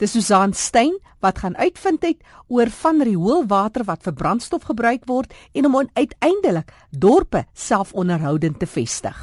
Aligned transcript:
Dis 0.00 0.14
Susan 0.16 0.54
Stein 0.56 0.94
wat 1.20 1.42
gaan 1.42 1.56
uitvind 1.60 2.00
het 2.02 2.22
oor 2.48 2.70
van 2.72 3.02
rioolwater 3.04 3.84
wat 3.84 4.00
vir 4.06 4.14
brandstof 4.16 4.62
gebruik 4.70 5.02
word 5.04 5.34
en 5.52 5.68
om 5.68 5.76
uiteindelik 5.92 6.72
dorpe 6.88 7.44
selfonderhoudend 7.52 8.56
te 8.58 8.66
vestig. 8.66 9.18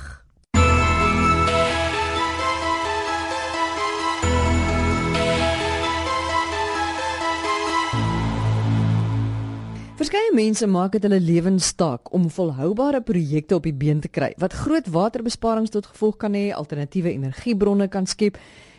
Verskeie 9.98 10.30
mense 10.38 10.70
maak 10.70 10.94
dit 10.94 11.02
hulle 11.10 11.18
lewenstaak 11.18 12.14
om 12.14 12.30
volhoubare 12.30 13.02
projekte 13.02 13.58
op 13.58 13.66
die 13.66 13.74
been 13.74 14.06
te 14.06 14.14
kry 14.14 14.30
wat 14.38 14.54
groot 14.54 14.94
waterbesparings 14.94 15.74
tot 15.74 15.90
gevolg 15.90 16.22
kan 16.22 16.38
hê, 16.38 16.52
alternatiewe 16.54 17.18
energiebronne 17.18 17.90
kan 17.90 18.06
skep 18.06 18.38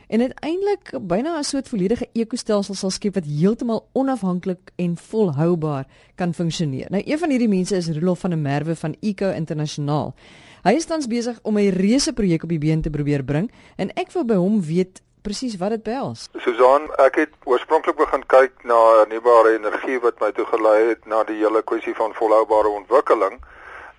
en 0.09 0.21
uiteindelik 0.21 0.93
byna 1.01 1.39
'n 1.39 1.45
soort 1.45 1.69
volledige 1.69 2.09
ekostelsel 2.13 2.75
sal 2.75 2.91
skep 2.91 3.15
wat 3.15 3.25
heeltemal 3.25 3.89
onafhanklik 3.93 4.71
en 4.77 4.97
volhoubaar 4.97 5.87
kan 6.15 6.35
funksioneer. 6.35 6.87
Nou 6.91 7.03
een 7.07 7.19
van 7.19 7.31
hierdie 7.31 7.49
mense 7.49 7.77
is 7.77 7.89
Rolof 7.89 8.19
van 8.19 8.31
der 8.31 8.39
Merwe 8.39 8.77
van 8.77 8.97
Eco 9.01 9.31
Internasionaal. 9.31 10.15
Hy 10.63 10.73
is 10.73 10.85
tans 10.85 11.07
besig 11.07 11.39
om 11.43 11.59
'n 11.59 11.71
reuse 11.71 12.13
projek 12.13 12.43
op 12.43 12.49
die 12.49 12.59
been 12.59 12.83
te 12.83 12.91
probeer 12.91 13.25
bring 13.25 13.51
en 13.77 13.91
ek 13.95 14.13
wil 14.13 14.25
by 14.25 14.35
hom 14.35 14.63
weet 14.63 15.03
presies 15.23 15.57
wat 15.57 15.71
dit 15.71 15.83
behels. 15.83 16.29
Susan, 16.39 16.89
ek 16.99 17.15
het 17.15 17.33
oorspronklik 17.45 17.97
begin 17.97 18.25
kyk 18.27 18.53
na 18.65 18.79
hernubare 18.99 19.55
energie 19.59 20.01
wat 20.01 20.21
my 20.21 20.31
toe 20.33 20.47
gelei 20.47 20.89
het 20.89 21.07
na 21.07 21.25
die 21.25 21.37
hele 21.37 21.63
kwessie 21.63 21.95
van 21.95 22.15
volhoubare 22.15 22.69
ontwikkeling 22.69 23.41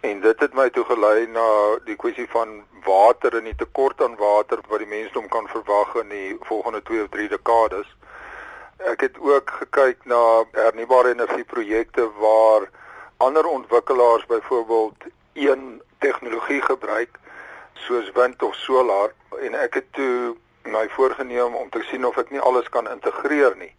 en 0.02 0.22
dit 0.22 0.40
het 0.40 0.54
my 0.54 0.70
toe 0.70 0.86
gelei 0.88 1.28
na 1.28 1.48
die 1.86 1.96
kwessie 2.00 2.28
van 2.32 2.62
water 2.86 3.36
en 3.36 3.44
die 3.50 3.56
tekort 3.56 4.02
aan 4.02 4.16
water 4.16 4.62
wat 4.68 4.80
die 4.80 4.88
mensdom 4.88 5.28
kan 5.28 5.48
verwag 5.52 5.96
in 6.04 6.10
die 6.14 6.38
volgende 6.48 6.82
2 6.88 7.04
of 7.04 7.10
3 7.16 7.28
dekades. 7.36 7.88
Ek 8.78 9.02
het 9.04 9.20
ook 9.20 9.52
gekyk 9.60 10.06
na 10.08 10.22
hernubare 10.52 11.12
energieprojekte 11.12 12.08
waar 12.20 12.70
ander 13.18 13.46
ontwikkelaars 13.46 14.26
byvoorbeeld 14.26 15.10
een 15.34 15.82
tegnologie 16.00 16.62
gebruik 16.62 17.20
soos 17.74 18.12
wind 18.12 18.44
of 18.44 18.56
solar 18.56 19.12
en 19.40 19.54
ek 19.54 19.74
het 19.74 19.94
toe 19.94 20.36
my 20.64 20.88
voorgenem 20.96 21.56
om 21.56 21.70
te 21.70 21.84
sien 21.92 22.06
of 22.06 22.18
ek 22.18 22.32
nie 22.32 22.40
alles 22.40 22.70
kan 22.70 22.88
integreer 22.88 23.56
nie. 23.58 23.74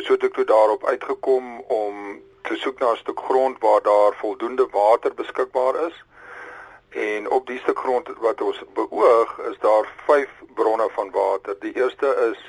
So 0.00 0.16
het 0.16 0.24
ek 0.24 0.34
toe 0.34 0.44
daarop 0.48 0.84
uitgekom 0.88 1.60
om 1.60 2.20
te 2.48 2.56
soek 2.56 2.78
na 2.80 2.90
'n 2.92 2.96
stuk 2.96 3.20
grond 3.28 3.56
waar 3.60 3.82
daar 3.82 4.12
voldoende 4.22 4.66
water 4.70 5.14
beskikbaar 5.14 5.74
is. 5.88 5.96
En 6.88 7.30
op 7.30 7.46
die 7.46 7.58
stuk 7.58 7.78
grond 7.78 8.08
wat 8.18 8.40
ons 8.40 8.62
beoog, 8.74 9.38
is 9.50 9.58
daar 9.58 9.84
5 10.06 10.28
bronne 10.54 10.88
van 10.90 11.10
water. 11.10 11.56
Die 11.60 11.74
eerste 11.82 12.08
is 12.30 12.40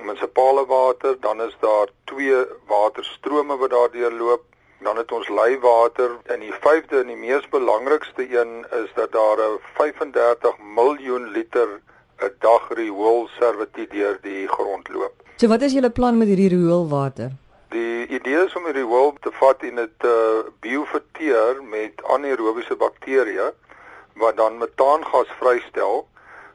munisipale 0.00 0.66
water, 0.66 1.20
dan 1.20 1.42
is 1.42 1.56
daar 1.60 1.88
twee 2.04 2.44
waterstrome 2.66 3.56
wat 3.56 3.70
daardeur 3.70 4.12
loop, 4.12 4.42
dan 4.80 4.96
het 4.96 5.12
ons 5.12 5.28
leiwater 5.28 6.10
en 6.24 6.40
die 6.40 6.52
vyfde 6.52 7.00
en 7.00 7.06
die 7.06 7.16
mees 7.16 7.48
belangrikste 7.48 8.26
een 8.38 8.66
is 8.82 8.90
dat 8.94 9.12
daar 9.12 9.38
'n 9.38 9.58
35 9.74 10.58
miljoen 10.58 11.30
liter 11.30 11.68
'n 12.18 12.32
dag 12.38 12.68
rioolservitie 12.68 13.88
deur 13.88 14.18
die 14.22 14.48
grond 14.48 14.88
loop. 14.88 15.14
So 15.36 15.48
wat 15.48 15.62
is 15.62 15.72
julle 15.72 15.90
plan 15.90 16.18
met 16.18 16.26
hierdie 16.26 16.48
rioolwater? 16.48 17.30
Die 17.68 18.06
idee 18.06 18.44
is 18.46 18.54
om 18.56 18.64
die 18.64 18.72
riool 18.72 19.10
te 19.20 19.30
vat 19.36 19.60
en 19.68 19.76
dit 19.76 19.90
te 20.00 20.10
uh, 20.10 20.44
bioverteer 20.64 21.58
met 21.68 22.00
anaerobiese 22.14 22.78
bakterieë 22.80 23.50
wat 24.22 24.38
dan 24.38 24.56
metaangas 24.56 25.28
vrystel. 25.36 26.06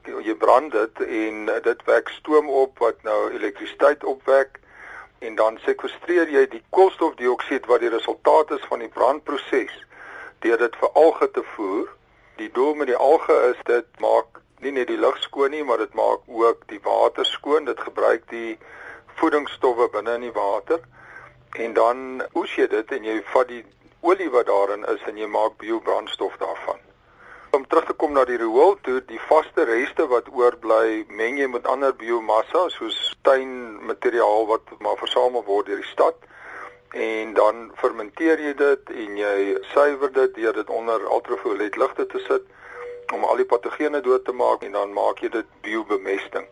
Jy 0.10 0.34
brand 0.42 0.74
dit 0.74 1.04
en 1.06 1.52
dit 1.68 1.84
wek 1.86 2.10
stoom 2.16 2.50
op 2.50 2.82
wat 2.82 3.06
nou 3.06 3.18
elektrisiteit 3.30 4.02
opwek 4.10 4.58
en 5.22 5.38
dan 5.38 5.60
sekwestreer 5.68 6.32
jy 6.34 6.48
die 6.56 6.64
koolstofdioksied 6.74 7.70
wat 7.70 7.86
die 7.86 7.94
resultaat 7.94 8.56
is 8.58 8.66
van 8.72 8.82
die 8.82 8.90
brandproses 8.98 9.76
deur 10.42 10.58
dit 10.60 10.80
vir 10.82 10.98
alge 11.04 11.30
te 11.38 11.46
voer. 11.54 11.94
Die 12.42 12.50
doel 12.58 12.74
met 12.82 12.90
die 12.90 12.98
alge 12.98 13.38
is 13.52 13.62
dit 13.70 14.02
maak 14.02 14.42
nie 14.66 14.74
net 14.74 14.90
die 14.90 14.98
lug 14.98 15.22
skoon 15.22 15.54
nie, 15.54 15.62
maar 15.64 15.78
dit 15.78 15.94
maak 15.94 16.26
ook 16.26 16.66
die 16.74 16.82
water 16.82 17.26
skoon. 17.26 17.70
Dit 17.70 17.86
gebruik 17.86 18.26
die 18.34 18.58
voedingsstowwe 19.22 19.92
binne 19.94 20.18
in 20.18 20.28
die 20.32 20.36
water 20.42 20.82
en 21.54 21.74
dan 21.74 22.24
oes 22.34 22.56
jy 22.58 22.66
dit 22.68 22.92
en 22.92 23.04
jy 23.06 23.20
vat 23.34 23.48
die 23.48 23.62
olie 24.02 24.30
wat 24.34 24.50
daarin 24.50 24.86
is 24.90 25.04
en 25.08 25.18
jy 25.18 25.28
maak 25.30 25.58
biobrandstof 25.62 26.38
daarvan. 26.42 26.80
Om 27.54 27.68
terug 27.68 27.86
te 27.86 27.94
kom 27.94 28.16
na 28.18 28.24
die 28.26 28.40
riool 28.42 28.74
toe, 28.82 28.98
die 29.06 29.22
vaste 29.30 29.64
reste 29.70 30.08
wat 30.10 30.32
oorbly, 30.34 31.04
meng 31.08 31.38
jy 31.38 31.48
met 31.54 31.68
ander 31.70 31.94
biomassa 31.94 32.66
soos 32.74 32.98
tuinmateriaal 33.28 34.48
wat 34.50 34.74
maar 34.82 34.98
versamel 34.98 35.46
word 35.46 35.70
deur 35.70 35.84
die 35.84 35.92
stad. 35.92 36.18
En 36.98 37.34
dan 37.38 37.70
fermenteer 37.78 38.42
jy 38.42 38.56
dit 38.58 38.94
en 39.06 39.18
jy 39.22 39.38
suiwer 39.74 40.12
dit 40.14 40.36
deur 40.42 40.58
dit 40.58 40.70
onder 40.70 41.06
ultraviolet 41.06 41.78
ligte 41.78 42.08
te 42.10 42.22
sit 42.28 42.50
om 43.14 43.24
al 43.30 43.38
die 43.38 43.50
patogene 43.50 44.02
dood 44.02 44.26
te 44.26 44.34
maak 44.34 44.66
en 44.66 44.74
dan 44.74 44.94
maak 44.98 45.22
jy 45.22 45.30
dit 45.30 45.58
biobemesting. 45.62 46.50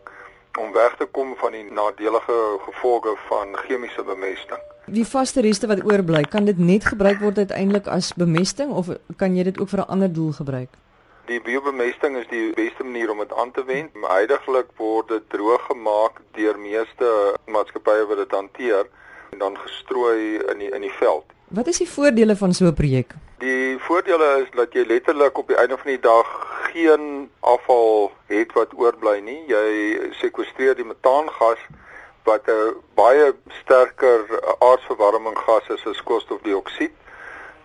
Om 0.58 0.70
weg 0.72 0.94
te 1.00 1.10
kom 1.10 1.34
van 1.42 1.58
die 1.58 1.66
nadelige 1.66 2.38
gevolge 2.68 3.16
van 3.26 3.56
chemiese 3.66 4.06
bemesting. 4.06 4.62
Die 4.86 5.04
vaste 5.06 5.40
reste 5.40 5.68
wat 5.70 5.84
oorbly, 5.86 6.24
kan 6.26 6.44
dit 6.44 6.58
net 6.58 6.84
gebruik 6.84 7.20
word 7.22 7.36
uiteindelik 7.38 7.86
as 7.86 8.10
bemesting 8.18 8.72
of 8.74 8.88
kan 9.16 9.36
jy 9.36 9.44
dit 9.46 9.58
ook 9.60 9.68
vir 9.68 9.78
'n 9.78 9.90
ander 9.94 10.12
doel 10.12 10.32
gebruik? 10.32 10.68
Die 11.26 11.40
biobemesting 11.40 12.16
is 12.16 12.26
die 12.28 12.50
beste 12.54 12.82
manier 12.82 13.10
om 13.10 13.18
dit 13.18 13.32
aan 13.32 13.52
te 13.52 13.64
wend. 13.64 13.90
Huidigelik 13.94 14.66
word 14.76 15.08
dit 15.08 15.22
droog 15.30 15.62
gemaak 15.66 16.20
deur 16.34 16.58
meeste 16.58 17.36
maatskappye 17.46 18.06
wat 18.06 18.16
dit 18.16 18.30
hanteer 18.30 18.86
en 19.30 19.38
dan 19.38 19.58
gestrooi 19.58 20.42
in 20.50 20.58
die 20.58 20.70
in 20.74 20.80
die 20.80 20.96
veld. 20.98 21.24
Wat 21.48 21.66
is 21.66 21.78
die 21.78 21.88
voordele 21.88 22.36
van 22.36 22.52
so 22.52 22.66
'n 22.66 22.74
projek? 22.74 23.14
Die 23.38 23.78
voordele 23.78 24.42
is 24.42 24.50
dat 24.56 24.72
jy 24.72 24.84
letterlik 24.86 25.38
op 25.38 25.46
die 25.48 25.56
einde 25.56 25.78
van 25.78 25.90
die 25.90 26.00
dag 26.00 26.26
geen 26.72 27.30
afval 27.40 28.12
het 28.26 28.52
wat 28.52 28.74
oorbly 28.74 29.20
nie. 29.20 29.42
Jy 29.46 29.98
sekwestreer 30.10 30.74
die 30.74 30.84
metaangas 30.84 31.58
wat 32.24 32.48
'n 32.48 32.74
baie 32.94 33.32
sterker 33.60 34.20
aardverwarming 34.58 35.38
gas 35.38 35.68
is 35.68 35.86
as 35.86 36.02
koolstofdioksied 36.02 36.92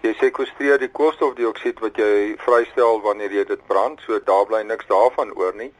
jy 0.07 0.13
sekwestreer 0.21 0.79
die 0.81 0.91
koolstofdioksied 0.93 1.81
wat 1.83 1.97
jy 1.99 2.35
vrystel 2.43 3.01
wanneer 3.05 3.33
jy 3.33 3.45
dit 3.49 3.63
brand, 3.69 4.01
so 4.05 4.19
daar 4.25 4.45
bly 4.49 4.63
niks 4.65 4.87
daarvan 4.91 5.33
oor 5.35 5.55
nie. 5.57 5.71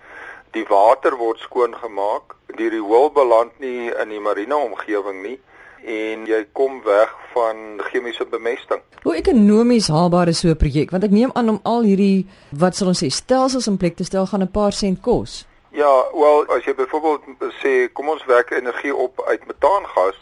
Die 0.55 0.65
water 0.69 1.17
word 1.19 1.41
skoon 1.43 1.75
gemaak, 1.77 2.35
die 2.57 2.69
riool 2.73 3.11
beland 3.13 3.53
nie 3.63 3.91
in 3.91 4.13
die 4.13 4.23
marine 4.23 4.57
omgewing 4.57 5.21
nie 5.23 5.38
en 5.88 6.25
jy 6.27 6.41
kom 6.57 6.81
weg 6.83 7.11
van 7.35 7.77
chemiese 7.91 8.25
bemesting. 8.27 8.81
Hoe 9.05 9.15
ekonomies 9.15 9.88
haalbaar 9.94 10.27
is 10.27 10.39
so 10.39 10.49
'n 10.49 10.57
projek? 10.57 10.91
Want 10.91 11.03
ek 11.03 11.11
neem 11.11 11.31
aan 11.33 11.49
om 11.49 11.59
al 11.63 11.83
hierdie 11.83 12.27
wat 12.51 12.75
sal 12.75 12.88
ons 12.88 13.03
sê 13.03 13.07
stelsels 13.07 13.67
in 13.67 13.77
plek 13.77 13.95
te 13.95 14.03
stel 14.03 14.25
gaan 14.25 14.41
'n 14.41 14.51
paar 14.51 14.73
sent 14.73 15.01
kos. 15.01 15.45
Ja, 15.69 16.05
wel 16.13 16.45
as 16.45 16.63
jy 16.63 16.75
byvoorbeeld 16.75 17.51
sê 17.59 17.91
kom 17.94 18.09
ons 18.09 18.25
werk 18.25 18.53
energie 18.55 18.95
op 18.95 19.22
uit 19.28 19.47
metaangas, 19.47 20.19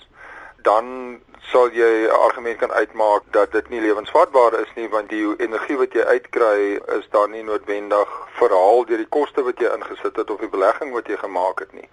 dan 0.66 1.20
sal 1.52 1.70
jy 1.70 2.08
'n 2.08 2.10
argument 2.10 2.58
kan 2.58 2.72
uitmaak 2.72 3.24
dat 3.32 3.52
dit 3.52 3.70
nie 3.70 3.82
lewensvatbaar 3.82 4.54
is 4.60 4.72
nie 4.76 4.90
want 4.90 5.10
die 5.10 5.36
energie 5.38 5.78
wat 5.78 5.94
jy 5.94 6.02
uitkry 6.02 6.82
is 6.98 7.06
dan 7.10 7.32
nie 7.32 7.44
noodwendig 7.44 8.10
verhaal 8.40 8.86
deur 8.86 8.98
die 8.98 9.14
koste 9.18 9.44
wat 9.44 9.60
jy 9.60 9.70
ingesit 9.70 10.16
het 10.16 10.30
of 10.30 10.40
die 10.40 10.50
belegging 10.50 10.94
wat 10.94 11.08
jy 11.08 11.18
gemaak 11.18 11.60
het 11.60 11.74
nie. 11.74 11.90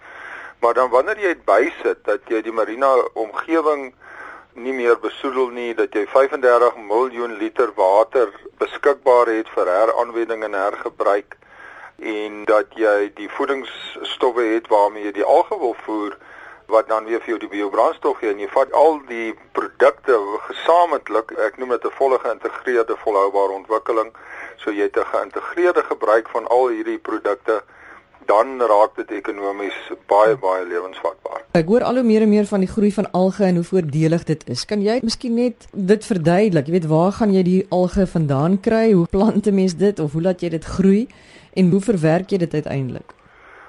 Maar 0.59 0.73
dan 0.73 0.89
wanneer 0.89 1.19
jy 1.19 1.35
dit 1.35 1.45
bysit 1.45 2.03
dat 2.05 2.21
jy 2.27 2.41
die 2.41 2.51
marina 2.51 2.95
omgewing 3.13 3.93
nie 4.53 4.73
meer 4.73 4.99
besoedel 4.99 5.47
nie 5.49 5.73
dat 5.73 5.93
jy 5.93 6.07
35 6.07 6.75
miljoen 6.75 7.37
liter 7.37 7.69
water 7.75 8.33
beskikbaar 8.57 9.27
het 9.27 9.49
vir 9.49 9.67
heraanwending 9.67 10.43
en 10.43 10.53
hergebruik 10.53 11.37
en 12.03 12.45
dat 12.45 12.75
jy 12.75 13.11
die 13.15 13.29
voedingsstowwe 13.29 14.43
het 14.43 14.67
waarmee 14.67 15.03
jy 15.03 15.11
die 15.11 15.27
alge 15.35 15.57
wil 15.59 15.75
voer 15.85 16.17
wat 16.67 16.87
dan 16.87 17.05
weer 17.05 17.19
vir 17.19 17.33
jou 17.33 17.39
die 17.39 17.51
biobrandstof 17.51 18.17
gee 18.19 18.31
en 18.31 18.39
jy 18.39 18.47
vat 18.51 18.71
al 18.77 18.99
die 19.07 19.33
produkte 19.57 20.17
gesamentlik 20.47 21.33
ek 21.47 21.57
noem 21.57 21.75
dit 21.75 21.85
'n 21.85 21.97
volle 21.99 22.19
geïntegreerde 22.19 22.95
volhoubare 23.03 23.53
ontwikkeling. 23.59 24.13
So 24.57 24.71
jy 24.71 24.89
het 24.89 24.97
'n 24.97 25.11
geïntegreerde 25.13 25.83
gebruik 25.83 26.29
van 26.29 26.47
al 26.47 26.67
hierdie 26.67 26.99
produkte 26.99 27.63
dan 28.25 28.61
raak 28.61 28.95
dit 28.95 29.11
ekonomies 29.11 29.75
baie 30.07 30.35
baie 30.37 30.65
lewensvatbaar. 30.65 31.41
Ek 31.57 31.67
hoor 31.67 31.83
al 31.87 31.99
hoe 31.99 32.03
meer 32.03 32.25
en 32.25 32.29
meer 32.29 32.47
van 32.49 32.63
die 32.63 32.69
groei 32.69 32.91
van 32.91 33.09
alge 33.11 33.43
en 33.45 33.59
hoe 33.59 33.67
voordelig 33.67 34.23
dit 34.29 34.45
is. 34.49 34.65
Kan 34.65 34.81
jy 34.81 34.99
miskien 35.03 35.35
net 35.37 35.67
dit 35.71 36.05
verduidelik? 36.05 36.67
Jy 36.67 36.77
weet 36.77 36.87
waar 36.91 37.11
gaan 37.11 37.33
jy 37.33 37.43
die 37.43 37.65
alge 37.69 38.07
vandaan 38.07 38.59
kry? 38.61 38.91
Hoe 38.91 39.07
plant 39.07 39.47
'n 39.47 39.55
mens 39.55 39.75
dit 39.75 39.99
of 39.99 40.11
hoe 40.11 40.21
laat 40.21 40.41
jy 40.41 40.49
dit 40.49 40.65
groei 40.65 41.07
en 41.53 41.69
hoe 41.71 41.81
verwerk 41.81 42.29
jy 42.31 42.37
dit 42.37 42.53
uiteindelik? 42.53 43.13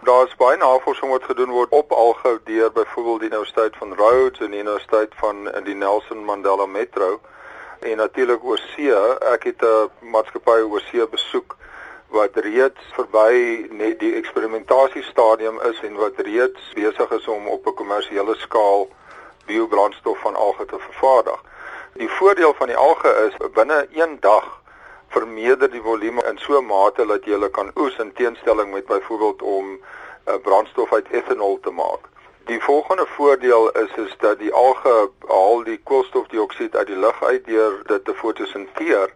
Daar's 0.05 0.37
baie 0.37 0.57
navorsing 0.57 1.11
wat 1.11 1.25
gedoen 1.25 1.51
word 1.51 1.71
op 1.71 1.93
algou 1.93 2.39
deur 2.45 2.73
byvoorbeeld 2.73 3.21
die 3.21 3.29
Universiteit 3.29 3.77
van 3.77 3.95
Rhodes 3.95 4.41
en 4.41 4.51
die 4.51 4.61
Universiteit 4.61 5.13
van 5.15 5.49
die 5.65 5.75
Nelson 5.75 6.25
Mandela 6.25 6.67
Metro 6.67 7.21
en 7.81 7.97
natuurlik 7.97 8.45
oorsee. 8.45 8.97
Ek 9.33 9.43
het 9.45 9.63
'n 9.63 9.89
maatskappy 10.01 10.61
oorsee 10.61 11.09
besoek 11.09 11.57
wat 12.15 12.37
reeds 12.37 12.83
verby 12.95 13.67
net 13.71 13.99
die 13.99 14.13
eksperimentasiestadium 14.15 15.57
is 15.71 15.81
en 15.83 15.97
wat 15.99 16.21
reeds 16.27 16.69
besig 16.79 17.11
is 17.17 17.27
om 17.37 17.49
op 17.55 17.67
'n 17.67 17.75
kommersiële 17.81 18.35
skaal 18.43 18.87
biobrandstof 19.47 20.19
van 20.19 20.35
alge 20.35 20.65
te 20.65 20.79
vervaardig. 20.79 21.41
Die 21.93 22.11
voordeel 22.19 22.55
van 22.55 22.67
die 22.67 22.77
alge 22.77 23.11
is 23.27 23.35
binne 23.55 23.87
1 23.93 24.17
dag 24.21 24.47
vermeerder 25.09 25.71
die 25.71 25.83
volume 25.83 26.23
in 26.31 26.39
so 26.39 26.59
'n 26.59 26.67
mate 26.67 27.07
dat 27.07 27.25
jy 27.25 27.33
hulle 27.33 27.51
kan 27.51 27.71
oes 27.75 27.99
in 27.99 28.13
teenstelling 28.13 28.73
met 28.73 28.87
byvoorbeeld 28.87 29.43
om 29.43 29.67
'n 29.73 29.81
uh, 30.27 30.35
brandstof 30.43 30.93
uit 30.93 31.11
etanol 31.11 31.59
te 31.61 31.71
maak. 31.71 32.03
Die 32.45 32.61
volgende 32.63 33.07
voordeel 33.07 33.71
is 33.71 33.93
is 34.07 34.15
dat 34.19 34.39
die 34.39 34.53
alge 34.53 35.11
haal 35.27 35.63
die 35.65 35.81
koolstofdioksied 35.83 36.77
uit 36.77 36.87
die 36.87 36.97
lug 37.07 37.23
uit 37.23 37.45
deur 37.45 37.83
dit 37.87 38.05
te 38.05 38.15
fotosinteer 38.15 39.15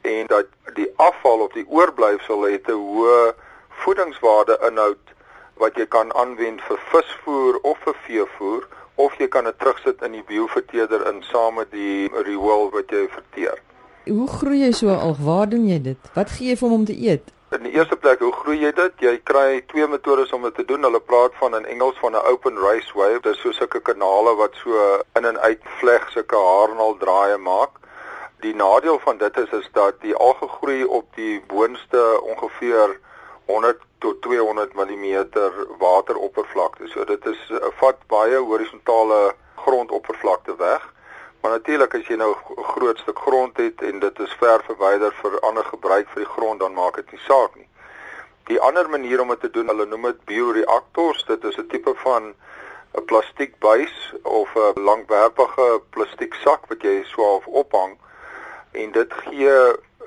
en 0.00 0.26
dat 0.26 0.46
die 0.74 0.92
afval 0.96 1.40
of 1.46 1.52
die 1.52 1.66
oorblyfsel 1.68 2.42
het 2.42 2.68
'n 2.68 2.72
hoë 2.72 3.34
voedingswaarde 3.68 4.58
inhoud 4.68 5.14
wat 5.54 5.76
jy 5.76 5.86
kan 5.86 6.14
aanwend 6.14 6.60
vir 6.68 6.78
visvoer 6.92 7.58
of 7.62 7.78
vir 7.84 7.96
veevoer 8.06 8.68
of 8.94 9.16
jy 9.18 9.28
kan 9.28 9.44
dit 9.44 9.58
terugsit 9.58 10.02
in 10.02 10.12
die 10.12 10.24
bioverteerder 10.28 11.06
in 11.12 11.22
saam 11.22 11.54
met 11.54 11.70
die 11.70 12.08
riool 12.24 12.70
wat 12.70 12.90
jy 12.90 13.08
verteer. 13.08 13.60
Hoe 14.08 14.28
groei 14.28 14.62
jy 14.64 14.72
so 14.72 14.88
al? 14.94 15.16
Waar 15.20 15.48
doen 15.48 15.66
jy 15.68 15.78
dit? 15.82 16.10
Wat 16.14 16.30
gee 16.30 16.48
jy 16.52 16.56
vir 16.56 16.68
hom 16.68 16.80
om 16.80 16.84
te 16.88 16.96
eet? 16.96 17.32
In 17.50 17.64
die 17.66 17.72
eerste 17.74 17.96
plek, 17.98 18.20
hoe 18.22 18.32
groei 18.32 18.60
jy 18.62 18.70
dit? 18.76 19.02
Jy 19.02 19.16
kry 19.26 19.60
twee 19.72 19.86
metodes 19.90 20.32
om 20.36 20.44
dit 20.46 20.54
te 20.54 20.64
doen. 20.64 20.84
Hulle 20.86 21.00
praat 21.02 21.34
van 21.40 21.56
in 21.58 21.66
Engels 21.74 21.98
van 21.98 22.14
'n 22.14 22.26
open 22.32 22.58
raceway. 22.58 23.12
Dit 23.18 23.26
is 23.34 23.40
so 23.40 23.52
sulke 23.52 23.80
kanale 23.80 24.34
wat 24.36 24.54
so 24.62 25.00
in 25.18 25.24
en 25.24 25.38
uit 25.38 25.60
vleg 25.80 26.10
sulke 26.10 26.36
haarnal 26.36 26.96
draaie 26.98 27.36
maak. 27.36 27.80
Die 28.40 28.54
nadeel 28.54 28.98
van 28.98 29.18
dit 29.18 29.36
is 29.36 29.50
is 29.50 29.68
dat 29.72 30.00
die 30.00 30.14
alge 30.14 30.48
groei 30.48 30.84
op 30.84 31.14
die 31.14 31.42
boonste 31.46 32.20
ongeveer 32.22 32.98
100 33.46 33.82
tot 33.98 34.22
200 34.22 34.72
mm 34.74 35.26
wateroppervlakte. 35.78 36.88
So 36.88 37.04
dit 37.04 37.26
is 37.26 37.50
uh, 37.50 37.58
vat 37.82 38.00
baie 38.06 38.38
horisontale 38.38 39.34
grondoppervlakte 39.56 40.56
weg. 40.56 40.88
Maar 41.40 41.50
natuurlik 41.50 41.94
as 41.94 42.08
jy 42.08 42.16
nou 42.16 42.32
'n 42.32 42.64
groot 42.72 42.98
stuk 42.98 43.18
grond 43.18 43.56
het 43.56 43.82
en 43.82 43.98
dit 43.98 44.18
is 44.18 44.36
ver 44.40 44.64
verwyder 44.64 45.12
vir 45.22 45.40
ander 45.40 45.64
gebruik 45.64 46.08
vir 46.08 46.24
die 46.24 46.32
grond, 46.32 46.60
dan 46.60 46.72
maak 46.72 46.96
dit 46.96 47.12
nie 47.12 47.24
saak 47.28 47.54
nie. 47.56 47.68
Die 48.44 48.60
ander 48.60 48.88
manier 48.88 49.20
om 49.20 49.28
dit 49.28 49.40
te 49.40 49.50
doen, 49.50 49.68
hulle 49.68 49.86
noem 49.86 50.02
dit 50.02 50.24
bioreaktors. 50.24 51.24
Dit 51.24 51.44
is 51.44 51.56
'n 51.58 51.66
tipe 51.68 51.94
van 51.94 52.34
'n 52.96 53.04
plastiekbuis 53.04 54.14
of 54.22 54.48
'n 54.56 54.80
langwerpige 54.80 55.82
plastiek 55.90 56.34
sak 56.34 56.66
wat 56.68 56.82
jy 56.82 57.04
swaaf 57.04 57.46
ophang 57.46 57.98
en 58.72 58.92
dit 58.92 59.12
gee 59.12 59.52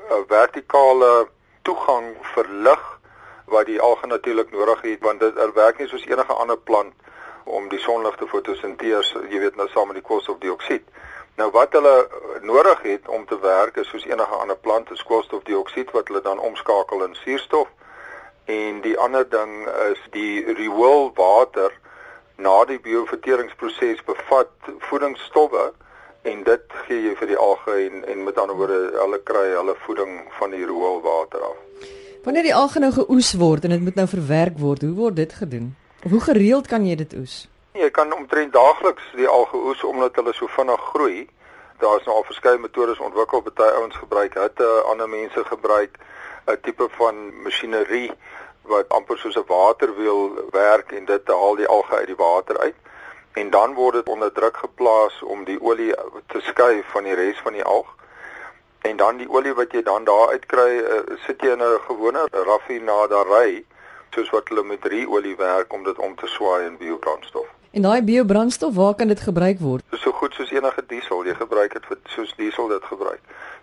'n 0.09 0.25
vertikale 0.27 1.27
toegang 1.61 2.15
vir 2.33 2.47
lig 2.49 2.99
wat 3.45 3.65
die 3.65 3.81
alge 3.81 4.07
natuurlik 4.07 4.51
nodig 4.51 4.81
het 4.81 4.99
want 5.01 5.19
dit 5.19 5.37
er 5.37 5.53
werk 5.53 5.77
nie 5.77 5.87
soos 5.87 6.05
enige 6.05 6.33
ander 6.33 6.57
plant 6.57 6.93
om 7.43 7.69
die 7.69 7.79
sonlig 7.79 8.15
te 8.15 8.27
fotosintees, 8.27 9.15
jy 9.29 9.39
weet 9.39 9.55
nou 9.55 9.67
saam 9.69 9.87
met 9.87 9.99
die 9.99 10.07
koolstofdioksied. 10.07 10.83
Nou 11.35 11.49
wat 11.51 11.73
hulle 11.73 12.07
nodig 12.41 12.81
het 12.81 13.07
om 13.07 13.25
te 13.25 13.39
werk 13.39 13.75
is 13.81 13.89
soos 13.89 14.05
enige 14.05 14.35
ander 14.39 14.57
plant, 14.57 14.91
is 14.91 15.03
koolstofdioksied 15.03 15.91
wat 15.91 16.07
hulle 16.07 16.21
dan 16.21 16.39
omskakel 16.39 17.03
in 17.03 17.15
suurstof. 17.15 17.67
En 18.45 18.81
die 18.81 18.97
ander 18.99 19.29
ding 19.29 19.67
is 19.91 19.99
die 20.11 20.53
riool 20.53 21.11
water 21.15 21.71
na 22.35 22.65
die 22.65 22.79
bioverteringsproses 22.79 24.03
bevat 24.03 24.51
voedingsstowwe 24.89 25.71
en 26.23 26.43
dit 26.43 26.75
gee 26.87 27.01
jy 27.07 27.13
vir 27.19 27.27
die 27.27 27.37
alge 27.37 27.75
en 27.85 28.03
en 28.07 28.23
met 28.23 28.37
ander 28.39 28.55
woorde 28.55 28.79
hulle 28.95 29.19
kry 29.27 29.45
hulle 29.51 29.75
voeding 29.85 30.19
van 30.39 30.55
die 30.55 30.65
riool 30.65 31.01
water 31.03 31.41
af. 31.49 31.89
Wanneer 32.23 32.43
die 32.47 32.55
alge 32.55 32.79
nou 32.79 32.91
geoes 32.95 33.33
word 33.39 33.65
en 33.67 33.75
dit 33.75 33.81
moet 33.83 33.95
nou 33.99 34.07
verwerk 34.07 34.59
word, 34.59 34.81
hoe 34.81 34.95
word 34.95 35.15
dit 35.15 35.33
gedoen? 35.33 35.73
Of 36.03 36.11
hoe 36.11 36.21
gereeld 36.21 36.67
kan 36.67 36.85
jy 36.87 36.95
dit 36.95 37.13
oes? 37.19 37.47
Jy 37.73 37.89
kan 37.89 38.13
omtrent 38.13 38.53
daagliks 38.53 39.03
die 39.17 39.27
alge 39.27 39.57
oes 39.57 39.83
omdat 39.83 40.15
hulle 40.15 40.33
so 40.33 40.47
vinnig 40.55 40.87
groei. 40.93 41.27
Daar 41.83 41.99
is 41.99 42.05
nou 42.07 42.15
al 42.15 42.27
verskeie 42.27 42.59
metodes 42.61 42.99
ontwikkel, 43.03 43.43
baie 43.49 43.75
ouens 43.79 43.95
gebruik 43.95 44.37
hitte, 44.39 44.67
ander 44.91 45.09
mense 45.09 45.43
gebruik 45.49 45.99
'n 46.47 46.57
tipe 46.61 46.87
van 46.99 47.15
masjinerie 47.43 48.11
wat 48.71 48.89
amper 48.89 49.17
soos 49.17 49.35
'n 49.35 49.47
waterwiel 49.47 50.31
werk 50.51 50.91
en 50.91 51.05
dit 51.05 51.27
haal 51.27 51.55
die 51.55 51.67
alge 51.67 51.95
uit 51.95 52.07
die 52.07 52.15
water 52.15 52.57
uit. 52.57 52.75
En 53.33 53.49
dan 53.49 53.73
word 53.73 53.93
dit 53.93 54.09
onder 54.09 54.31
druk 54.31 54.57
geplaas 54.57 55.21
om 55.23 55.43
die 55.43 55.61
olie 55.61 55.93
te 56.27 56.41
skei 56.41 56.83
van 56.93 57.03
die 57.03 57.15
res 57.15 57.39
van 57.43 57.53
die 57.53 57.63
alg 57.63 57.89
en 58.83 58.97
dan 58.97 59.17
die 59.17 59.29
olie 59.29 59.53
wat 59.53 59.71
jy 59.71 59.81
dan 59.83 60.03
daar 60.03 60.33
uitkry 60.35 60.71
uh, 60.77 60.99
sit 61.25 61.41
jy 61.41 61.53
in 61.55 61.63
'n 61.63 61.79
gewone 61.87 62.23
raffinaderry 62.31 63.63
soos 64.15 64.29
wat 64.29 64.49
hulle 64.49 64.63
met 64.63 64.85
riolie 64.85 65.35
werk 65.35 65.73
om 65.73 65.83
dit 65.83 65.99
om 65.99 66.15
te 66.15 66.27
swaai 66.27 66.65
in 66.65 66.77
biobrandstof. 66.77 67.47
En 67.71 67.81
daai 67.81 68.01
biobrandstof, 68.01 68.75
waar 68.75 68.95
kan 68.95 69.07
dit 69.07 69.19
gebruik 69.19 69.59
word? 69.59 69.83
So 69.91 70.11
goed 70.11 70.33
soos 70.33 70.51
enige 70.51 70.83
diesel, 70.87 71.25
jy 71.25 71.33
gebruik 71.33 71.73
dit 71.73 71.85
vir 71.89 71.97
soos 72.15 72.33
diesel 72.37 72.67
dit 72.67 72.83
gebruik. 72.83 73.21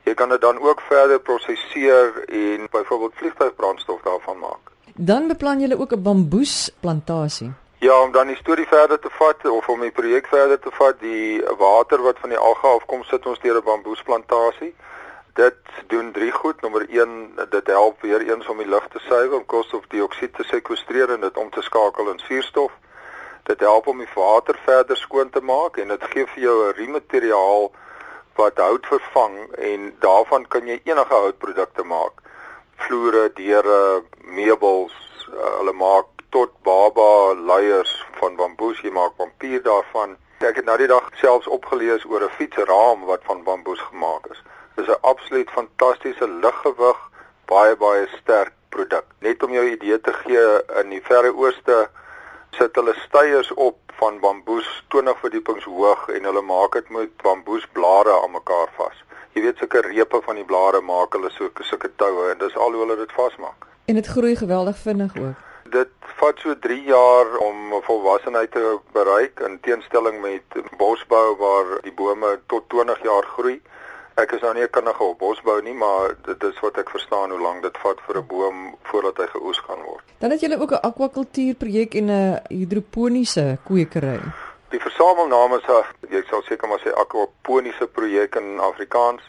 Jy 0.08 0.14
kan 0.14 0.28
dit 0.28 0.40
dan 0.40 0.58
ook 0.58 0.80
verder 0.80 1.20
prosesseer 1.20 2.24
en 2.28 2.66
byvoorbeeld 2.70 3.14
vliegtuigbrandstof 3.14 4.00
daarvan 4.02 4.38
maak. 4.38 4.72
Dan 4.94 5.28
beplan 5.28 5.60
jy 5.60 5.74
ook 5.74 5.92
'n 5.92 6.02
bamboesplantasie. 6.02 7.52
Ja, 7.80 8.02
om 8.02 8.12
dan 8.12 8.26
die 8.26 8.36
storie 8.36 8.66
verder 8.66 8.98
te 8.98 9.10
vat 9.10 9.44
of 9.48 9.68
om 9.68 9.80
die 9.80 9.90
projek 9.90 10.26
verder 10.28 10.58
te 10.60 10.70
vat, 10.70 10.98
die 11.00 11.40
water 11.58 12.02
wat 12.04 12.18
van 12.20 12.28
die 12.28 12.38
alge 12.38 12.66
afkom 12.66 13.04
sit 13.08 13.26
ons 13.26 13.40
deur 13.40 13.56
'n 13.56 13.64
bamboesplantasie 13.64 14.74
dit 15.34 15.56
doen 15.86 16.12
drie 16.12 16.32
goed. 16.32 16.60
Nommer 16.60 16.86
1, 16.88 17.38
dit 17.50 17.66
help 17.66 18.02
weer 18.02 18.20
eens 18.20 18.46
om 18.46 18.56
die 18.56 18.68
lug 18.68 18.88
te 18.88 18.98
suiwer, 18.98 19.38
om 19.38 19.46
koolstofdioksied 19.46 20.34
te 20.34 20.44
sekwestreer 20.44 21.10
en 21.10 21.20
dit 21.20 21.36
om 21.36 21.50
te 21.50 21.62
skakel 21.62 22.10
in 22.10 22.18
suurstof. 22.18 22.72
Dit 23.42 23.60
help 23.60 23.86
om 23.86 23.98
die 23.98 24.12
water 24.14 24.58
verder 24.64 24.96
skoon 24.96 25.30
te 25.30 25.40
maak 25.40 25.76
en 25.76 25.88
dit 25.88 26.04
gee 26.12 26.26
vir 26.34 26.42
jou 26.42 26.56
'n 26.68 26.76
riemateriaal 26.76 27.72
wat 28.36 28.58
hout 28.58 28.86
vervang 28.86 29.54
en 29.56 29.96
daarvan 29.98 30.48
kan 30.48 30.66
jy 30.66 30.80
enige 30.84 31.14
houtprodukte 31.14 31.84
maak. 31.84 32.12
Vloere, 32.76 33.30
deure, 33.34 34.02
meubels, 34.24 34.94
uh, 35.32 35.56
hulle 35.58 35.72
maak 35.72 36.19
tot 36.30 36.50
baba 36.62 37.34
leiers 37.34 37.92
van 38.20 38.36
bamboes, 38.36 38.80
jy 38.80 38.90
maak 38.94 39.16
pampier 39.16 39.62
daarvan. 39.62 40.16
Ek 40.40 40.56
het 40.56 40.64
nou 40.64 40.76
die 40.80 40.88
dag 40.90 41.08
selfs 41.20 41.50
opgelees 41.50 42.04
oor 42.08 42.24
'n 42.24 42.36
fietsraam 42.38 43.04
wat 43.10 43.20
van 43.28 43.42
bamboes 43.44 43.80
gemaak 43.90 44.26
is. 44.30 44.42
Dis 44.76 44.88
'n 44.88 45.02
absoluut 45.02 45.50
fantastiese 45.50 46.28
liggewig, 46.28 46.98
baie 47.46 47.76
baie 47.76 48.06
sterk 48.20 48.52
produk. 48.68 49.04
Net 49.18 49.42
om 49.42 49.52
jou 49.52 49.66
idee 49.66 50.00
te 50.00 50.12
gee, 50.12 50.44
in 50.80 50.88
die 50.90 51.02
Verre 51.02 51.32
Ooste 51.34 51.88
sit 52.50 52.74
hulle 52.74 52.94
steiers 52.94 53.52
op 53.54 53.76
van 54.00 54.20
bamboes 54.20 54.84
20 54.88 55.18
verdiepings 55.18 55.64
hoog 55.64 56.08
en 56.08 56.24
hulle 56.24 56.42
maak 56.42 56.72
dit 56.72 56.88
met 56.88 57.16
bamboesblare 57.22 58.22
aan 58.22 58.30
mekaar 58.30 58.70
vas. 58.76 59.04
Jy 59.32 59.42
weet 59.42 59.58
sulke 59.58 59.80
repe 59.80 60.20
van 60.24 60.34
die 60.34 60.44
blare 60.44 60.80
maak 60.80 61.12
hulle 61.12 61.30
so 61.30 61.50
sulke 61.60 61.90
toue 61.96 62.30
en 62.30 62.38
dis 62.38 62.56
al 62.56 62.72
hoe 62.72 62.80
hulle 62.80 62.96
dit 62.96 63.12
vasmaak. 63.12 63.66
En 63.84 63.94
dit 63.94 64.06
groei 64.06 64.36
geweldig 64.36 64.76
vinnig 64.76 65.16
ook. 65.16 65.49
Vat 66.20 66.36
so 66.38 66.52
3 66.52 66.82
jaar 66.84 67.36
om 67.40 67.70
volwassenheid 67.82 68.50
te 68.52 68.78
bereik 68.92 69.40
in 69.46 69.54
teenstelling 69.64 70.18
met 70.20 70.56
bosbou 70.76 71.36
waar 71.40 71.70
die 71.80 71.94
bome 71.96 72.34
tot 72.52 72.66
20 72.68 73.00
jaar 73.06 73.24
groei. 73.24 73.54
Ek 74.20 74.34
is 74.36 74.42
nou 74.44 74.52
nie 74.54 74.66
'n 74.66 74.70
kundige 74.70 75.04
op 75.04 75.18
bosbou 75.18 75.62
nie, 75.62 75.72
maar 75.72 76.12
dit 76.26 76.42
is 76.44 76.60
wat 76.60 76.76
ek 76.76 76.90
verstaan 76.90 77.30
hoe 77.30 77.40
lank 77.40 77.62
dit 77.62 77.78
vat 77.78 78.00
vir 78.06 78.18
'n 78.18 78.26
boom 78.26 78.76
voordat 78.82 79.16
hy 79.16 79.26
geoes 79.26 79.60
kan 79.60 79.80
word. 79.82 80.04
Dan 80.18 80.30
het 80.30 80.40
julle 80.40 80.60
ook 80.60 80.72
'n 80.72 80.84
akwakultuurprojek 80.90 81.94
en 81.94 82.10
'n 82.10 82.40
hidroponiese 82.48 83.58
kwekery. 83.64 84.20
Die 84.68 84.80
versamelnaam 84.80 85.54
is 85.54 85.64
jy 86.10 86.22
sal 86.28 86.42
seker 86.42 86.68
maar 86.68 86.80
sê 86.84 86.92
akwaponiese 86.92 87.86
projek 87.86 88.34
in 88.34 88.58
Afrikaans. 88.58 89.22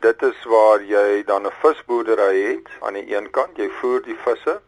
Dit 0.00 0.22
is 0.22 0.44
waar 0.44 0.82
jy 0.82 1.24
dan 1.24 1.46
'n 1.46 1.52
visboerdery 1.62 2.42
het 2.52 2.68
aan 2.80 2.92
die 2.92 3.16
een 3.16 3.30
kant, 3.30 3.56
jy 3.56 3.70
voer 3.80 4.02
die 4.02 4.18
visse 4.24 4.60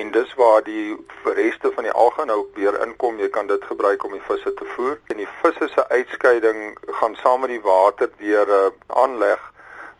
en 0.00 0.10
dis 0.10 0.34
waar 0.34 0.62
die 0.62 0.96
reste 1.24 1.70
van 1.74 1.86
die 1.86 1.92
alge 1.92 2.24
nou 2.24 2.40
weer 2.54 2.76
inkom. 2.86 3.18
Jy 3.18 3.28
kan 3.28 3.46
dit 3.46 3.64
gebruik 3.64 4.04
om 4.04 4.12
die 4.12 4.26
visse 4.26 4.54
te 4.54 4.66
voer. 4.74 4.98
En 5.12 5.20
die 5.20 5.28
visse 5.42 5.68
se 5.72 5.88
uitskeiding 5.88 6.78
gaan 7.00 7.16
saam 7.22 7.40
met 7.44 7.52
die 7.54 7.62
water 7.62 8.10
deur 8.18 8.52
'n 8.58 8.72
aanleg 8.86 9.40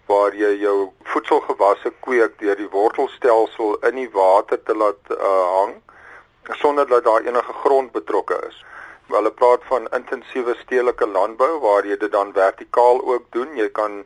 waar 0.07 0.35
jy 0.37 0.53
jou 0.61 0.91
voedselgewasse 1.13 1.93
kweek 2.01 2.39
deur 2.39 2.57
die 2.57 2.69
wortelstelsel 2.69 3.77
in 3.89 3.95
die 3.95 4.11
water 4.13 4.63
te 4.63 4.75
laat 4.77 5.01
uh, 5.11 5.47
hang 5.57 5.75
sonder 6.61 6.87
dat 6.87 7.05
daar 7.05 7.25
enige 7.25 7.53
grond 7.53 7.93
betrokke 7.93 8.37
is. 8.49 8.65
Hulle 9.09 9.31
praat 9.31 9.61
van 9.65 9.89
intensiewe 9.97 10.55
stedelike 10.55 11.07
landbou 11.07 11.59
waar 11.61 11.87
jy 11.87 11.97
dit 11.97 12.13
dan 12.13 12.33
vertikaal 12.33 13.01
ook 13.03 13.25
doen. 13.31 13.57
Jy 13.57 13.69
kan 13.71 14.05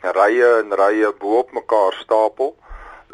rye 0.00 0.56
en 0.58 0.74
rye 0.74 1.12
bo-op 1.18 1.52
mekaar 1.52 1.92
stapel 1.92 2.56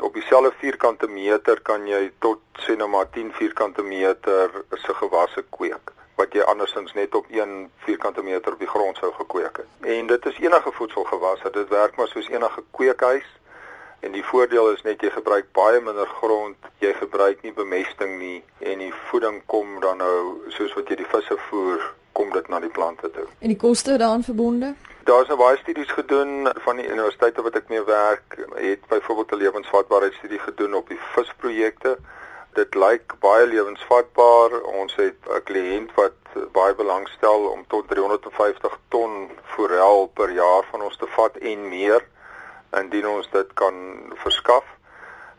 op 0.00 0.14
dieselfde 0.14 0.52
vierkante 0.58 1.06
meter 1.06 1.60
kan 1.60 1.86
jy 1.86 2.10
tot 2.18 2.40
sê 2.66 2.76
nou 2.76 2.88
maar 2.88 3.10
10 3.10 3.32
vierkante 3.32 3.82
meter 3.82 4.50
se 4.70 4.94
gewasse 4.94 5.44
kweek 5.50 5.92
wat 6.14 6.34
jy 6.34 6.42
andersins 6.46 6.92
net 6.94 7.14
op 7.14 7.26
1 7.30 7.70
vierkante 7.86 8.22
meter 8.22 8.52
op 8.52 8.58
die 8.58 8.70
grond 8.70 8.96
sou 8.96 9.10
gekweek 9.12 9.56
het. 9.56 9.70
En 9.80 10.06
dit 10.06 10.26
is 10.26 10.36
enige 10.38 10.70
voedselgewasse. 10.72 11.50
Dit 11.50 11.68
werk 11.68 11.96
maar 11.96 12.08
soos 12.08 12.28
enige 12.28 12.62
kweekhuis 12.70 13.26
En 14.04 14.12
die 14.12 14.24
voordeel 14.24 14.66
is 14.70 14.82
net 14.84 15.00
jy 15.00 15.08
gebruik 15.14 15.46
baie 15.56 15.78
minder 15.80 16.08
grond, 16.20 16.66
jy 16.84 16.90
gebruik 16.98 17.40
nie 17.40 17.54
bemesting 17.56 18.18
nie 18.20 18.42
en 18.60 18.82
die 18.82 18.92
voeding 19.08 19.38
kom 19.48 19.78
dan 19.80 20.02
nou 20.02 20.50
soos 20.52 20.74
wat 20.76 20.90
jy 20.92 20.98
die 21.00 21.08
visse 21.08 21.36
voer, 21.46 21.86
kom 22.14 22.33
dit 22.33 22.49
na 22.49 22.61
die 22.62 22.73
plante 22.78 23.11
toe. 23.11 23.26
En 23.38 23.52
die 23.52 23.61
koste 23.61 23.99
daaraan 23.99 24.23
verbonde? 24.23 24.75
Daar's 25.04 25.28
nou 25.28 25.38
baie 25.38 25.59
studies 25.61 25.90
gedoen 25.92 26.49
van 26.64 26.78
die 26.80 26.88
universiteite 26.88 27.42
wat 27.44 27.59
ek 27.61 27.68
mee 27.68 27.83
werk, 27.85 28.38
het 28.56 28.87
byvoorbeeld 28.88 29.33
'n 29.33 29.42
lewensvatbaarheidstudie 29.42 30.38
gedoen 30.38 30.75
op 30.75 30.88
die 30.88 31.00
visprojekte. 31.14 31.99
Dit 32.52 32.75
lyk 32.75 33.14
baie 33.21 33.47
lewensvatbaar. 33.47 34.61
Ons 34.80 34.94
het 34.97 35.21
'n 35.28 35.42
kliënt 35.44 35.94
wat 35.94 36.16
baie 36.52 36.75
belangstel 36.75 37.40
om 37.54 37.64
tot 37.68 37.88
350 37.88 38.78
ton 38.88 39.30
forel 39.44 40.11
per 40.14 40.30
jaar 40.30 40.64
van 40.71 40.83
ons 40.83 40.97
te 40.97 41.06
vat 41.06 41.37
en 41.37 41.68
meer 41.68 42.06
indien 42.80 43.09
ons 43.09 43.30
dit 43.30 43.52
kan 43.54 43.75
verskaf. 44.14 44.64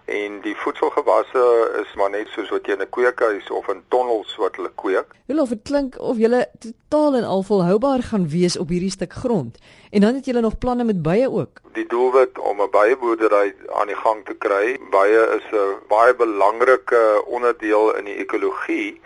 En 0.05 0.41
die 0.41 0.55
voedselgewasse 0.55 1.43
is 1.81 1.93
maar 1.97 2.09
net 2.13 2.27
soos 2.29 2.49
wat 2.53 2.67
jy 2.67 2.73
in 2.77 2.81
'n 2.81 2.89
kweekhuis 2.89 3.49
of 3.49 3.67
in 3.73 3.81
tonnels 3.89 4.35
wat 4.37 4.55
hulle 4.55 4.71
kweek. 4.75 5.15
Hulle 5.25 5.41
of 5.41 5.49
dit 5.49 5.61
klink 5.63 5.97
of 5.99 6.17
jy 6.17 6.45
totaal 6.59 7.15
en 7.15 7.23
al 7.23 7.43
volhoubaar 7.43 8.03
gaan 8.03 8.29
wees 8.29 8.57
op 8.57 8.69
hierdie 8.69 8.91
stuk 8.91 9.13
grond. 9.13 9.57
En 9.91 10.01
dan 10.01 10.13
het 10.15 10.25
jy 10.25 10.33
nog 10.33 10.57
planne 10.57 10.83
met 10.83 11.01
bye 11.01 11.29
ook. 11.29 11.61
Die 11.73 11.87
doelwit 11.87 12.39
om 12.39 12.61
'n 12.61 12.69
byeboerdery 12.69 13.55
aan 13.73 13.87
die 13.87 13.95
gang 13.95 14.25
te 14.25 14.33
kry. 14.33 14.77
Bye 14.91 15.37
is 15.37 15.47
'n 15.51 15.81
baie 15.87 16.15
belangrike 16.15 17.23
onderdeel 17.25 17.95
in 17.95 18.05
die 18.05 18.15
ekologie. 18.15 19.01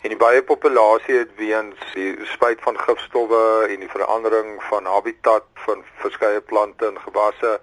En 0.00 0.08
die 0.08 0.18
baie 0.18 0.42
populasie 0.42 1.14
het 1.14 1.30
weens 1.36 1.74
die 1.94 2.14
spuit 2.22 2.60
van 2.60 2.78
gifstowwe 2.78 3.66
en 3.68 3.80
die 3.80 3.90
verandering 3.90 4.62
van 4.62 4.84
habitat 4.84 5.44
van 5.54 5.82
verskeie 5.94 6.40
plante 6.40 6.86
en 6.86 7.00
gewasse 7.00 7.60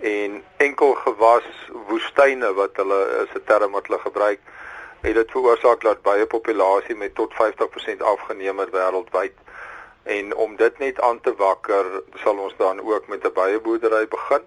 en 0.00 0.42
enkel 0.56 0.94
gewas 0.94 1.44
woestyne 1.88 2.52
wat 2.54 2.76
hulle 2.76 3.00
is 3.22 3.34
'n 3.34 3.44
term 3.46 3.72
wat 3.72 3.86
hulle 3.86 3.98
gebruik 3.98 4.40
het 5.00 5.14
dit 5.14 5.30
veroorsaak 5.30 5.80
dat 5.80 6.02
baie 6.02 6.26
populasie 6.26 6.94
met 6.94 7.14
tot 7.14 7.32
50% 7.34 8.02
afgeneem 8.02 8.58
het 8.58 8.70
wêreldwyd 8.70 9.34
en 10.02 10.34
om 10.36 10.56
dit 10.56 10.78
net 10.78 11.00
aan 11.00 11.20
te 11.20 11.34
wakker 11.36 11.84
sal 12.14 12.38
ons 12.38 12.54
dan 12.56 12.80
ook 12.80 13.08
met 13.08 13.24
'n 13.24 13.32
baie 13.34 13.60
boerdery 13.60 14.08
begin 14.08 14.42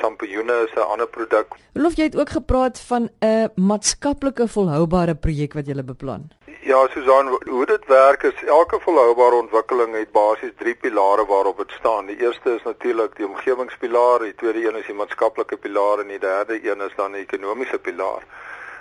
Sampioene 0.00 0.52
is 0.66 0.74
'n 0.74 0.88
ander 0.92 1.08
produk. 1.08 1.46
Lof 1.72 1.96
jy 1.96 2.04
het 2.04 2.16
ook 2.16 2.28
gepraat 2.28 2.80
van 2.80 3.10
'n 3.20 3.50
maatskaplike 3.54 4.48
volhoubare 4.48 5.14
projek 5.14 5.52
wat 5.52 5.66
jy 5.66 5.84
beplan. 5.84 6.30
Ja, 6.64 6.88
Susan, 6.88 7.38
hoe 7.44 7.66
dit 7.66 7.86
werk 7.86 8.22
is 8.22 8.44
elke 8.44 8.78
volhoubare 8.80 9.34
ontwikkeling 9.34 9.94
het 9.94 10.12
basies 10.12 10.50
drie 10.58 10.74
pilare 10.74 11.24
waarop 11.26 11.56
dit 11.58 11.70
staan. 11.70 12.06
Die 12.06 12.20
eerste 12.20 12.54
is 12.54 12.62
natuurlik 12.62 13.16
die 13.16 13.26
omgewingspilaar, 13.26 14.18
die 14.18 14.34
tweede 14.34 14.68
een 14.68 14.76
is 14.78 14.86
die 14.86 14.94
maatskaplike 14.94 15.56
pilaar 15.56 15.98
en 15.98 16.06
die 16.06 16.18
derde 16.22 16.70
een 16.70 16.80
is 16.86 16.94
dan 16.96 17.12
die 17.12 17.22
ekonomiese 17.22 17.78
pilaar. 17.78 18.22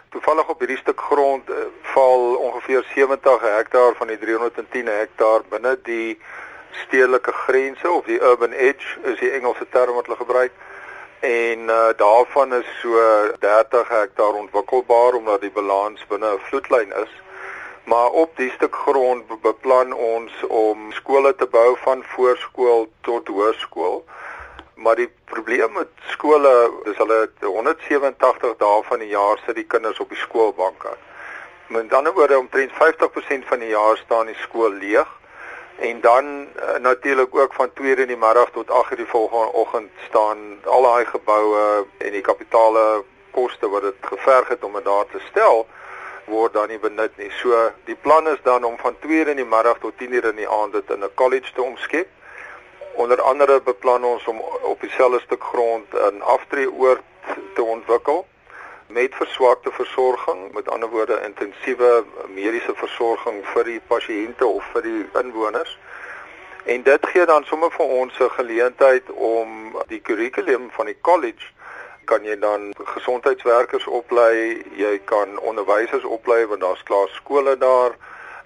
Toevallig 0.09 0.50
op 0.50 0.59
hierdie 0.59 0.77
stuk 0.77 1.01
grond 1.01 1.50
uh, 1.50 1.55
val 1.95 2.35
ongeveer 2.35 2.85
70 2.93 3.41
hektaar 3.41 3.97
van 3.97 4.13
die 4.13 4.19
310 4.25 4.88
hektaar 4.88 5.41
binne 5.50 5.73
die 5.89 6.19
stedelike 6.83 7.31
grense 7.31 7.89
of 7.89 8.05
die 8.05 8.21
urban 8.21 8.51
edge 8.51 9.01
is 9.01 9.17
die 9.19 9.31
Engelse 9.39 9.65
term 9.69 9.97
wat 9.97 10.05
hulle 10.05 10.21
gebruik 10.21 10.53
en 11.19 11.65
uh, 11.65 11.89
daarvan 11.97 12.53
is 12.61 12.69
so 12.81 13.01
30 13.39 13.88
hektaar 13.88 14.39
ontwikkelbaar 14.45 15.17
omdat 15.23 15.41
die 15.41 15.53
balans 15.57 16.05
binne 16.13 16.33
'n 16.38 16.45
vloedlyn 16.45 16.93
is. 17.03 17.20
Maar 17.83 18.09
op 18.09 18.38
die 18.38 18.51
stuk 18.51 18.75
grond 18.75 19.41
beplan 19.41 19.93
ons 19.93 20.31
om 20.47 20.91
skole 20.91 21.35
te 21.35 21.45
bou 21.45 21.77
van 21.77 22.03
voorskool 22.03 22.89
tot 23.01 23.27
hoërskool. 23.27 24.03
Maar 24.75 24.95
die 24.95 25.09
probleem 25.25 25.71
met 25.73 25.88
skole 26.13 26.71
is 26.83 26.97
hulle 26.97 27.29
187 27.39 28.57
dae 28.57 28.83
van 28.83 29.00
die 29.00 29.09
jaar 29.09 29.41
sit 29.45 29.55
die 29.55 29.67
kinders 29.67 30.00
op 30.00 30.09
die 30.09 30.17
skoolbanke. 30.17 30.93
Met 31.67 31.93
ander 31.93 32.13
woorde 32.13 32.39
omtrent 32.39 32.71
50% 32.71 33.47
van 33.50 33.59
die 33.59 33.73
jaar 33.73 33.97
staan 33.97 34.25
die 34.25 34.39
skool 34.43 34.71
leeg 34.71 35.19
en 35.81 36.01
dan 36.01 36.25
uh, 36.25 36.77
natuurlik 36.81 37.35
ook 37.35 37.53
van 37.53 37.69
2:00 37.69 38.00
in 38.05 38.07
die 38.07 38.17
middag 38.17 38.50
tot 38.51 38.69
8:00 38.69 38.95
die 38.95 39.05
volgende 39.05 39.53
oggend 39.53 39.91
staan 40.07 40.38
al 40.63 40.81
daai 40.81 41.05
geboue 41.05 41.85
en 41.97 42.11
die 42.11 42.21
kapitale 42.21 43.03
koste 43.31 43.69
wat 43.69 43.81
dit 43.81 43.95
geverg 44.01 44.47
het 44.47 44.63
om 44.63 44.73
dit 44.73 44.85
daar 44.85 45.05
te 45.11 45.19
stel 45.29 45.67
word 46.25 46.53
dan 46.53 46.67
nie 46.67 46.79
benut 46.79 47.17
nie. 47.17 47.31
So 47.41 47.71
die 47.85 47.95
plan 47.95 48.27
is 48.27 48.41
dan 48.43 48.63
om 48.63 48.77
van 48.77 48.95
2:00 48.99 49.27
in 49.27 49.35
die 49.35 49.45
middag 49.45 49.77
tot 49.79 49.93
10:00 49.97 50.29
in 50.29 50.35
die 50.35 50.49
aand 50.49 50.73
dit 50.73 50.89
in 50.89 51.03
'n 51.03 51.13
college 51.15 51.53
te 51.53 51.61
omskep. 51.61 52.07
Onder 52.93 53.21
andere 53.21 53.61
beplan 53.61 54.03
ons 54.03 54.25
om 54.27 54.39
op 54.61 54.81
dieselfde 54.81 55.19
stuk 55.19 55.43
grond 55.43 55.85
'n 55.93 56.21
aftreeoord 56.21 57.01
te 57.55 57.63
ontwikkel 57.63 58.27
met 58.87 59.15
verswakte 59.15 59.71
versorging, 59.71 60.53
met 60.53 60.69
ander 60.69 60.89
woorde 60.89 61.21
intensiewe 61.23 62.03
mediese 62.27 62.73
versorging 62.75 63.45
vir 63.53 63.63
die 63.63 63.81
pasiënte 63.87 64.45
of 64.45 64.63
vir 64.73 64.81
die 64.81 65.05
inwoners. 65.21 65.77
En 66.63 66.83
dit 66.83 67.05
gee 67.13 67.25
dan 67.25 67.43
sommer 67.43 67.71
vir 67.71 67.85
ons 67.85 68.19
'n 68.19 68.29
geleentheid 68.29 69.11
om 69.11 69.77
die 69.87 70.01
kurrikulum 70.01 70.69
van 70.71 70.85
die 70.85 70.97
college 71.01 71.45
kan 72.11 72.25
jy 72.27 72.35
dan 72.39 72.71
gesondheidswerkers 72.75 73.87
oplei, 73.87 74.59
jy 74.75 74.97
kan 75.07 75.37
onderwysers 75.39 76.03
oplei 76.03 76.43
want 76.51 76.63
daar's 76.65 76.83
klaar 76.83 77.07
skole 77.15 77.55
daar 77.57 77.95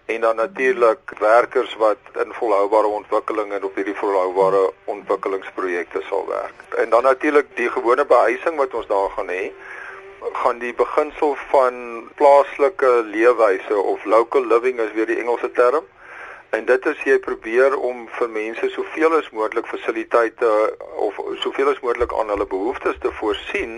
en 0.05 0.22
dan 0.22 0.36
natuurlik 0.36 1.15
werkers 1.19 1.74
wat 1.81 1.98
in 2.22 2.34
volhoubare 2.38 2.88
ontwikkeling 2.88 3.53
en 3.53 3.63
op 3.65 3.75
hierdie 3.75 3.98
volhoubare 3.98 4.67
ontwikkelingsprojekte 4.93 6.03
sal 6.10 6.27
werk. 6.29 6.62
En 6.77 6.89
dan 6.89 7.03
natuurlik 7.03 7.50
die 7.57 7.69
gewone 7.69 8.05
behuising 8.05 8.62
wat 8.62 8.74
ons 8.74 8.88
daar 8.88 9.10
gaan 9.17 9.34
hê 9.34 9.50
gaan 10.43 10.62
die 10.62 10.74
beginsel 10.74 11.36
van 11.50 11.74
plaaslike 12.22 12.91
leefwyse 13.10 13.77
of 13.77 14.05
local 14.05 14.45
living 14.45 14.79
is 14.79 14.93
weer 14.93 15.10
die 15.10 15.19
Engelse 15.22 15.51
term. 15.51 15.86
En 16.56 16.66
dit 16.66 16.86
is 16.86 17.00
jy 17.04 17.16
probeer 17.20 17.74
om 17.76 18.06
vir 18.18 18.30
mense 18.32 18.68
soveel 18.72 19.16
as 19.18 19.26
moontlik 19.36 19.66
fasiliteite 19.68 20.50
of 21.04 21.18
soveel 21.44 21.72
as 21.74 21.82
moontlik 21.84 22.14
aan 22.16 22.32
hulle 22.32 22.48
behoeftes 22.48 23.00
te 23.04 23.12
voorsien 23.18 23.74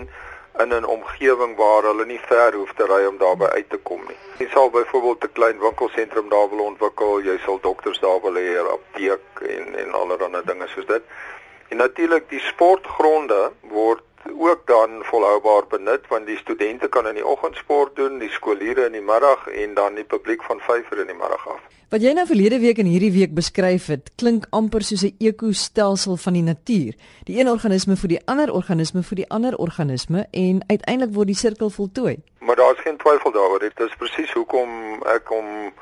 in 0.62 0.74
'n 0.76 0.86
omgewing 0.92 1.56
waar 1.56 1.82
hulle 1.90 2.06
nie 2.06 2.20
ver 2.28 2.54
hoef 2.54 2.72
te 2.78 2.86
ry 2.86 3.00
om 3.06 3.18
daarby 3.18 3.44
uit 3.44 3.70
te 3.70 3.80
kom 3.90 4.04
nie. 4.06 4.18
Jy 4.38 4.48
sal 4.52 4.70
byvoorbeeld 4.70 5.24
'n 5.24 5.32
klein 5.32 5.58
winkelsentrum 5.58 6.28
daar 6.28 6.48
wil 6.50 6.64
ontwikkel, 6.70 7.20
jy 7.20 7.38
sal 7.38 7.58
dokters 7.60 7.98
daar 7.98 8.20
wil 8.20 8.38
hê, 8.42 8.46
'n 8.62 8.72
apteek 8.76 9.42
en 9.56 9.74
en 9.74 9.92
allerlei 9.92 10.42
dinge 10.44 10.68
soos 10.68 10.86
dit. 10.86 11.02
En 11.68 11.76
natuurlik 11.76 12.28
die 12.28 12.40
sportgronde 12.40 13.52
word 13.60 14.02
ook 14.38 14.66
dan 14.66 14.90
volhoubaar 15.02 15.66
benut 15.68 16.06
want 16.08 16.26
die 16.26 16.36
studente 16.36 16.88
kan 16.88 17.06
in 17.06 17.14
die 17.14 17.26
oggend 17.26 17.56
sport 17.56 17.96
doen, 17.96 18.18
die 18.18 18.30
skooliere 18.30 18.86
in 18.86 18.92
die 18.92 19.04
middag 19.04 19.46
en 19.48 19.74
dan 19.74 19.94
die 19.94 20.04
publiek 20.04 20.42
van 20.42 20.60
5:00 20.60 21.00
in 21.00 21.06
die 21.06 21.20
middag 21.22 21.48
af. 21.48 21.60
Wat 21.88 22.02
jy 22.02 22.10
nou 22.12 22.26
verlede 22.28 22.58
week 22.60 22.78
en 22.78 22.86
hierdie 22.86 23.12
week 23.12 23.30
beskryf 23.34 23.86
het, 23.86 24.10
klink 24.20 24.46
amper 24.50 24.82
soos 24.82 25.04
'n 25.04 25.14
ekostelsel 25.18 26.16
van 26.16 26.32
die 26.32 26.42
natuur. 26.42 26.92
Die 27.24 27.40
een 27.40 27.48
organisme 27.48 27.96
vir 27.96 28.08
die 28.08 28.20
ander 28.26 28.52
organisme 28.52 29.02
vir 29.02 29.16
die 29.16 29.28
ander 29.30 29.56
organisme 29.56 30.26
en 30.30 30.60
uiteindelik 30.66 31.14
word 31.14 31.26
die 31.26 31.36
sirkel 31.36 31.70
voltooi. 31.70 32.16
Maar 32.38 32.56
daar's 32.56 32.80
geen 32.80 32.96
twyfel 32.96 33.32
daaroor. 33.32 33.58
Dit 33.58 33.80
is 33.80 33.96
presies 33.98 34.32
hoekom 34.32 34.68
ek 35.06 35.30
om 35.30 35.72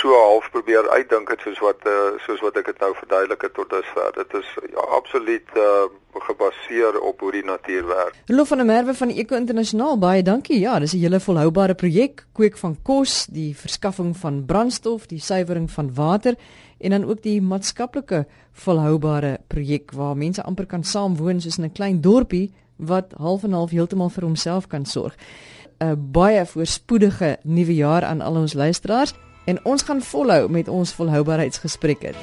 so 0.00 0.12
half 0.14 0.50
probeer 0.50 0.88
uitdink 0.90 1.28
het 1.30 1.40
soos 1.44 1.58
wat 1.62 1.84
uh, 1.86 2.14
soos 2.26 2.40
wat 2.44 2.56
ek 2.60 2.70
dit 2.70 2.78
nou 2.80 2.92
verduidelik 2.96 3.42
het 3.46 3.54
tot 3.54 3.70
dusver. 3.70 4.12
Dit 4.16 4.34
is 4.40 4.48
ja, 4.72 4.84
absoluut 4.96 5.56
uh, 5.56 5.84
gebaseer 6.26 6.98
op 7.00 7.20
hoe 7.20 7.32
die 7.32 7.44
natuur 7.44 7.86
werk. 7.86 8.16
Lof 8.26 8.48
van 8.52 8.62
der 8.62 8.66
Merwe 8.66 8.94
van 8.94 9.10
Eco 9.10 9.36
Internasionaal 9.36 9.98
baie 9.98 10.22
dankie. 10.22 10.58
Ja, 10.60 10.78
dis 10.78 10.94
'n 10.94 11.02
hele 11.04 11.20
volhoubare 11.20 11.74
projek, 11.74 12.26
kweek 12.32 12.56
van 12.56 12.76
kos, 12.82 13.26
die 13.26 13.56
verskaffing 13.56 14.16
van 14.16 14.44
brandstof, 14.46 15.06
die 15.06 15.20
suiwering 15.20 15.70
van 15.70 15.94
water 15.94 16.34
en 16.78 16.90
dan 16.90 17.04
ook 17.04 17.22
die 17.22 17.40
maatskaplike 17.42 18.26
volhoubare 18.52 19.38
projek 19.46 19.92
waar 19.92 20.16
mense 20.16 20.42
amper 20.42 20.66
kan 20.66 20.84
saamwoon 20.84 21.40
soos 21.40 21.58
in 21.58 21.64
'n 21.64 21.72
klein 21.72 22.00
dorpie 22.00 22.52
wat 22.76 23.12
half 23.16 23.44
en 23.44 23.52
half 23.52 23.70
heeltemal 23.70 24.10
vir 24.10 24.24
homself 24.24 24.66
kan 24.66 24.84
sorg. 24.84 25.14
'n 25.80 26.10
Baie 26.12 26.46
voorspoedige 26.46 27.38
nuwe 27.42 27.74
jaar 27.74 28.04
aan 28.04 28.20
al 28.20 28.36
ons 28.36 28.54
luisteraars 28.54 29.14
en 29.44 29.64
ons 29.64 29.82
gaan 29.82 30.02
volhou 30.02 30.48
met 30.50 30.68
ons 30.68 30.92
volhoubaarheidsgesprekke. 30.92 32.14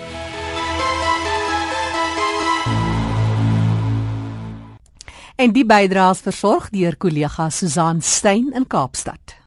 En 5.40 5.54
die 5.56 5.66
bydraes 5.66 6.20
versorg 6.20 6.68
deur 6.70 6.98
kollega 7.00 7.50
Susan 7.50 8.02
Stein 8.04 8.52
in 8.52 8.68
Kaapstad. 8.68 9.39